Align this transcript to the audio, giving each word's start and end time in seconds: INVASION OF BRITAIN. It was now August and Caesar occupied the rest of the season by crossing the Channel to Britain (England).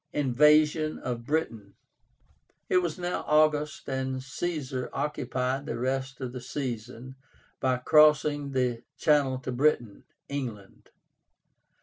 INVASION 0.13 0.97
OF 0.97 1.23
BRITAIN. 1.27 1.75
It 2.69 2.77
was 2.77 2.97
now 2.97 3.23
August 3.27 3.87
and 3.87 4.23
Caesar 4.23 4.89
occupied 4.93 5.67
the 5.67 5.77
rest 5.77 6.19
of 6.21 6.31
the 6.33 6.41
season 6.41 7.13
by 7.59 7.77
crossing 7.77 8.53
the 8.53 8.81
Channel 8.97 9.37
to 9.41 9.51
Britain 9.51 10.05
(England). 10.27 10.89